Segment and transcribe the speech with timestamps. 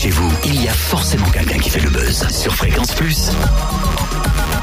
[0.00, 2.24] chez vous, il y a forcément quelqu'un qui fait le buzz.
[2.30, 3.28] Sur Fréquence Plus.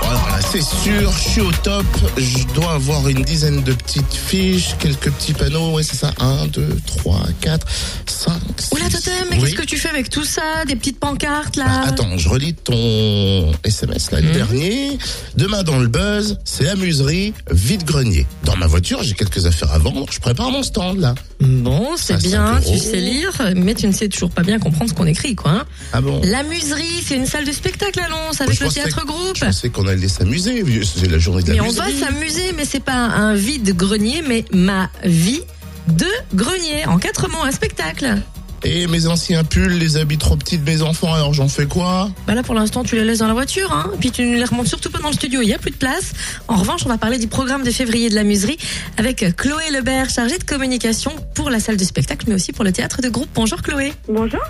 [0.02, 1.86] Voilà, c'est sûr, je suis au top.
[2.18, 5.73] Je dois avoir une dizaine de petites fiches, quelques petits panneaux.
[5.75, 6.11] Ouais, c'est ça.
[6.20, 7.68] 1, 2, 3, 4,
[8.07, 8.34] 5.
[8.71, 10.65] Oula, Totem, mais qu'est-ce que tu fais avec tout ça?
[10.65, 11.65] Des petites pancartes là?
[11.65, 14.33] Bah, attends, je relis ton SMS là, le Mhm.
[14.33, 14.97] dernier.
[15.36, 18.25] Demain dans le buzz, c'est la muserie vide-grenier.
[18.43, 20.06] Dans ma voiture, j'ai quelques affaires à vendre.
[20.10, 21.14] Je prépare mon stand là.
[21.39, 24.89] Bon, c'est Ah, bien, tu sais lire, mais tu ne sais toujours pas bien comprendre
[24.89, 25.51] ce qu'on écrit, quoi.
[25.51, 25.65] hein.
[25.93, 29.05] Ah bon La muserie, c'est une salle de spectacle à Lons je avec le théâtre
[29.05, 29.36] groupe.
[29.36, 30.64] Je pensais qu'on allait s'amuser.
[30.83, 31.93] C'est la journée de la Mais on muserie.
[31.93, 35.42] va s'amuser, mais c'est pas un vide grenier, mais ma vie
[35.89, 36.86] de grenier.
[36.88, 38.17] En quatre mots, un spectacle.
[38.64, 42.09] Et mes anciens pulls, les habits trop petits de mes enfants, alors j'en fais quoi
[42.25, 43.92] Bah là, pour l'instant, tu les laisses dans la voiture, hein.
[44.00, 45.42] Puis tu ne les remontes surtout pas dans le studio.
[45.42, 46.14] Il y a plus de place.
[46.48, 48.58] En revanche, on va parler du programme de février de la muserie
[48.98, 52.72] avec Chloé Lebert, chargée de communication pour la salle de spectacle, mais aussi pour le
[52.72, 53.30] théâtre de groupe.
[53.36, 53.94] Bonjour Chloé.
[54.08, 54.42] Bonjour.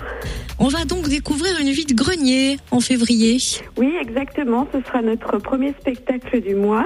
[0.60, 3.38] On va donc découvrir une vie de grenier en février.
[3.78, 4.68] Oui, exactement.
[4.74, 6.86] Ce sera notre premier spectacle du mois.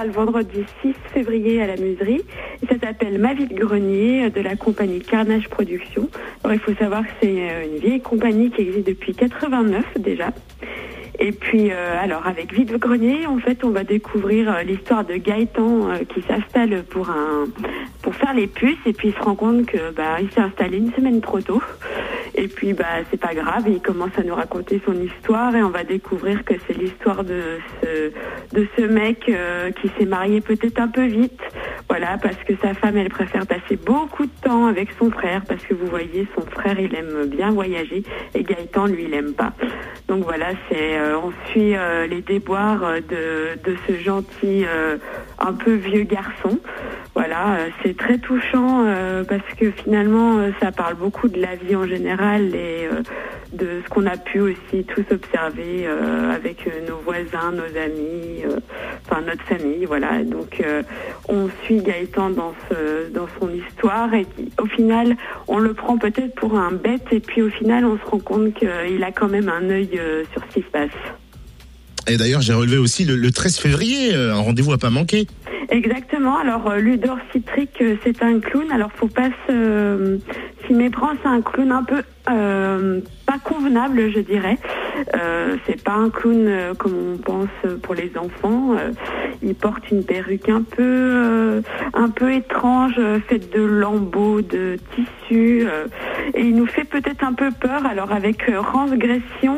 [0.00, 2.22] Le vendredi 6 février à la Muserie.
[2.68, 6.08] Ça s'appelle Ma vie de grenier de la compagnie Carnage Productions.
[6.50, 10.32] Il faut savoir que c'est euh, une vieille compagnie qui existe depuis 89 déjà.
[11.24, 15.14] Et puis, euh, alors, avec Vide Grenier, en fait, on va découvrir euh, l'histoire de
[15.14, 17.44] Gaëtan euh, qui s'installe pour un,
[18.02, 20.78] pour faire les puces, et puis il se rend compte que, bah, il s'est installé
[20.78, 21.62] une semaine trop tôt.
[22.34, 25.68] Et puis, bah, c'est pas grave, il commence à nous raconter son histoire, et on
[25.68, 28.10] va découvrir que c'est l'histoire de ce,
[28.54, 31.40] de ce mec euh, qui s'est marié peut-être un peu vite.
[31.88, 35.62] Voilà, parce que sa femme, elle préfère passer beaucoup de temps avec son frère, parce
[35.64, 38.02] que vous voyez, son frère, il aime bien voyager,
[38.34, 39.52] et Gaëtan, lui, il aime pas.
[40.08, 44.96] Donc voilà, c'est euh, on suit euh, les déboires euh, de, de ce gentil euh,
[45.38, 46.58] un peu vieux garçon.
[47.14, 51.56] Voilà, euh, c'est très touchant euh, parce que finalement euh, ça parle beaucoup de la
[51.56, 52.88] vie en général et
[53.52, 58.42] de ce qu'on a pu aussi tous observer avec nos voisins, nos amis,
[59.04, 59.84] enfin notre famille.
[59.84, 60.62] Voilà, donc
[61.28, 62.54] on suit Gaëtan dans
[63.12, 64.26] dans son histoire et
[64.58, 65.16] au final
[65.48, 68.54] on le prend peut-être pour un bête et puis au final on se rend compte
[68.54, 70.00] qu'il a quand même un œil
[70.32, 71.21] sur ce qui se passe.
[72.08, 75.26] Et d'ailleurs, j'ai relevé aussi le, le 13 février, euh, un rendez-vous à pas manquer.
[75.70, 76.36] Exactement.
[76.36, 78.70] Alors euh, Ludor Citric, euh, c'est un clown.
[78.70, 80.18] Alors faut pas se
[80.72, 81.14] s'y méprendre.
[81.22, 84.58] C'est un clown un peu euh, pas convenable, je dirais.
[85.14, 87.48] Euh, c'est pas un clown euh, comme on pense
[87.82, 88.74] pour les enfants.
[88.76, 88.90] Euh,
[89.42, 91.62] il porte une perruque un peu
[91.94, 95.66] un peu étrange, faite de lambeaux de tissu,
[96.34, 97.84] et il nous fait peut-être un peu peur.
[97.84, 99.56] Alors avec Transgression,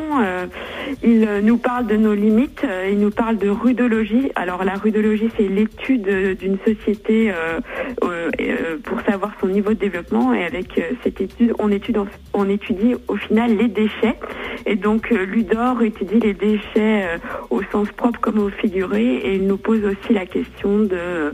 [1.03, 4.33] il nous parle de nos limites, il nous parle de rudologie.
[4.37, 7.31] Alors la rudologie, c'est l'étude d'une société
[8.85, 10.33] pour savoir son niveau de développement.
[10.33, 11.99] Et avec cette étude, on étudie,
[12.33, 14.17] on étudie au final les déchets.
[14.67, 17.19] Et donc euh, Ludor étudie les déchets euh,
[17.51, 19.17] au sens propre comme au figuré.
[19.17, 21.31] Et il nous pose aussi la question de euh,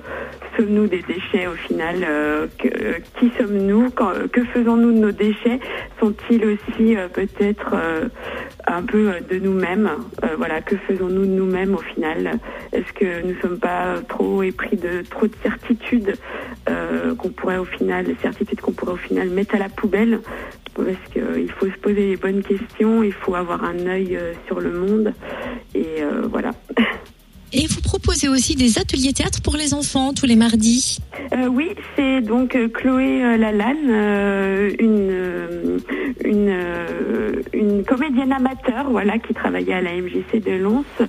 [0.57, 2.05] sommes-nous des déchets au final
[2.59, 3.91] Qui sommes-nous
[4.33, 5.61] Que faisons-nous de nos déchets?
[6.01, 7.77] Sont-ils aussi peut-être
[8.67, 9.89] un peu de nous-mêmes?
[10.37, 12.33] Voilà, que faisons-nous de nous-mêmes au final?
[12.73, 16.15] Est-ce que nous sommes pas trop épris de trop de certitudes
[16.69, 20.21] euh, qu'on pourrait au final, les qu'on pourrait au final mettre à la poubelle
[20.85, 24.61] parce qu'il faut se poser les bonnes questions, il faut avoir un œil euh, sur
[24.61, 25.15] le monde
[25.75, 26.53] et euh, voilà.
[27.53, 30.99] Et vous proposez aussi des ateliers théâtre pour les enfants tous les mardis.
[31.33, 35.81] Euh, oui, c'est donc euh, Chloé euh, Lalanne, euh, une,
[36.25, 36.57] une,
[37.53, 41.07] une comédienne amateur voilà, qui travaillait à la MJC de Lons, euh,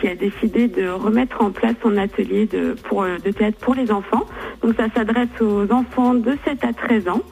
[0.00, 3.90] qui a décidé de remettre en place son atelier de, pour, de théâtre pour les
[3.90, 4.24] enfants.
[4.62, 7.22] Donc ça s'adresse aux enfants de 7 à 13 ans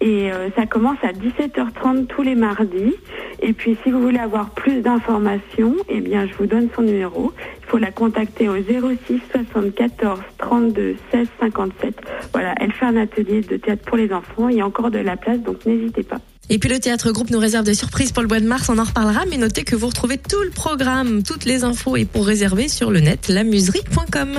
[0.00, 2.94] et euh, ça commence à 17h30 tous les mardis.
[3.42, 7.32] Et puis si vous voulez avoir plus d'informations, eh bien je vous donne son numéro.
[7.60, 11.94] Il faut la contacter au 06 74 32 16 57.
[12.32, 14.48] Voilà, elle fait un atelier de théâtre pour les enfants.
[14.48, 16.18] Il y a encore de la place, donc n'hésitez pas.
[16.48, 18.78] Et puis le théâtre groupe nous réserve des surprises pour le mois de mars, on
[18.78, 22.24] en reparlera, mais notez que vous retrouvez tout le programme, toutes les infos et pour
[22.24, 24.34] réserver sur le net lamuserie.com.